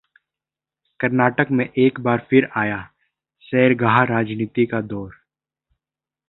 कर्नाटक 0.99 1.51
में 1.51 1.65
एक 1.77 1.99
बार 1.99 2.25
फिर 2.29 2.49
आया 2.55 2.81
सैरगाह 3.43 4.03
राजनीति 4.03 4.65
का 4.65 4.81
दौर 4.81 5.13